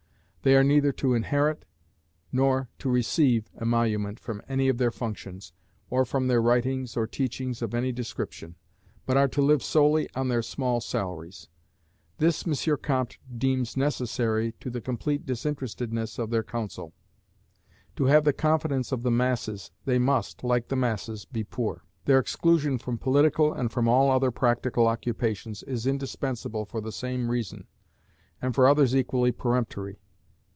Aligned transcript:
They 0.43 0.55
are 0.55 0.63
neither 0.63 0.91
to 0.93 1.13
inherit, 1.13 1.65
nor 2.31 2.67
to 2.79 2.89
receive 2.89 3.51
emolument 3.61 4.19
from 4.19 4.41
any 4.49 4.69
of 4.69 4.79
their 4.79 4.89
functions, 4.89 5.53
or 5.91 6.03
from 6.03 6.25
their 6.27 6.41
writings 6.41 6.97
or 6.97 7.05
teachings 7.05 7.61
of 7.61 7.75
any 7.75 7.91
description, 7.91 8.55
but 9.05 9.17
are 9.17 9.27
to 9.27 9.41
live 9.43 9.61
solely 9.61 10.09
on 10.15 10.29
their 10.29 10.41
small 10.41 10.81
salaries. 10.81 11.47
This 12.17 12.43
M. 12.47 12.77
Comte 12.81 13.19
deems 13.37 13.77
necessary 13.77 14.53
to 14.61 14.71
the 14.71 14.81
complete 14.81 15.27
disinterestedness 15.27 16.17
of 16.17 16.31
their 16.31 16.41
counsel. 16.41 16.91
To 17.97 18.05
have 18.05 18.23
the 18.23 18.33
confidence 18.33 18.91
of 18.91 19.03
the 19.03 19.11
masses, 19.11 19.69
they 19.85 19.99
must, 19.99 20.43
like 20.43 20.69
the 20.69 20.75
masses, 20.75 21.23
be 21.23 21.43
poor. 21.43 21.83
Their 22.05 22.17
exclusion 22.17 22.79
from 22.79 22.97
political 22.97 23.53
and 23.53 23.71
from 23.71 23.87
all 23.87 24.09
other 24.09 24.31
practical 24.31 24.87
occupations 24.87 25.61
is 25.61 25.85
indispensable 25.85 26.65
for 26.65 26.81
the 26.81 26.91
same 26.91 27.29
reason, 27.29 27.67
and 28.41 28.55
for 28.55 28.67
others 28.67 28.95
equally 28.95 29.31
peremptory. 29.31 29.99